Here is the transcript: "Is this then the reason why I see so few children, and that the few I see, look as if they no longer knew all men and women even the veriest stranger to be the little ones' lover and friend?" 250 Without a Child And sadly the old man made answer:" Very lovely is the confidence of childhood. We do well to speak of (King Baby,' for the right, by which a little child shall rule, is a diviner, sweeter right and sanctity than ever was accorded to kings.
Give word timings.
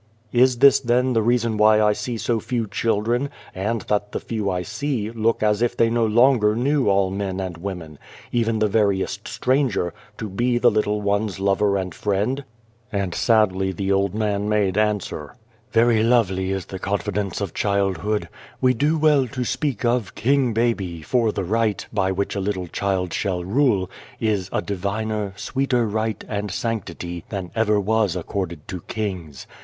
"Is 0.31 0.57
this 0.57 0.79
then 0.79 1.13
the 1.13 1.21
reason 1.21 1.57
why 1.57 1.79
I 1.79 1.93
see 1.93 2.17
so 2.17 2.39
few 2.39 2.65
children, 2.65 3.29
and 3.53 3.81
that 3.81 4.13
the 4.13 4.19
few 4.19 4.49
I 4.49 4.63
see, 4.63 5.11
look 5.11 5.43
as 5.43 5.61
if 5.61 5.77
they 5.77 5.91
no 5.91 6.07
longer 6.07 6.55
knew 6.55 6.89
all 6.89 7.11
men 7.11 7.39
and 7.39 7.55
women 7.59 7.99
even 8.31 8.57
the 8.57 8.67
veriest 8.67 9.27
stranger 9.27 9.93
to 10.17 10.27
be 10.27 10.57
the 10.57 10.71
little 10.71 11.03
ones' 11.03 11.39
lover 11.39 11.77
and 11.77 11.93
friend?" 11.93 12.37
250 12.89 12.89
Without 12.89 12.89
a 12.89 12.97
Child 12.99 13.03
And 13.03 13.13
sadly 13.13 13.71
the 13.73 13.91
old 13.91 14.15
man 14.15 14.49
made 14.49 14.75
answer:" 14.75 15.35
Very 15.71 16.01
lovely 16.01 16.49
is 16.49 16.65
the 16.65 16.79
confidence 16.79 17.39
of 17.39 17.53
childhood. 17.53 18.27
We 18.59 18.73
do 18.73 18.97
well 18.97 19.27
to 19.27 19.43
speak 19.43 19.85
of 19.85 20.15
(King 20.15 20.51
Baby,' 20.51 21.03
for 21.03 21.31
the 21.31 21.43
right, 21.43 21.85
by 21.93 22.11
which 22.11 22.35
a 22.35 22.39
little 22.39 22.65
child 22.65 23.13
shall 23.13 23.43
rule, 23.45 23.87
is 24.19 24.49
a 24.51 24.63
diviner, 24.63 25.33
sweeter 25.35 25.85
right 25.85 26.25
and 26.27 26.49
sanctity 26.49 27.23
than 27.29 27.51
ever 27.55 27.79
was 27.79 28.15
accorded 28.15 28.67
to 28.67 28.81
kings. 28.87 29.45